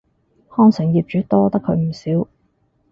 [0.49, 2.27] 康城業主多得佢唔少